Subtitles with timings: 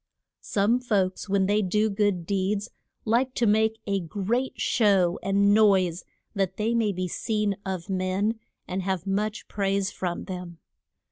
[0.41, 2.71] Some folks when they do good deeds
[3.05, 8.39] like to make a great show and noise, that they may be seen of men,
[8.67, 10.57] and have much praise from them.